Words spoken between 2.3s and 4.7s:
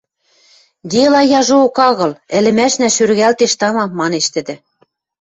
ӹлӹмӓшнӓ шӧргӓлтеш, тама,— манеш тӹдӹ.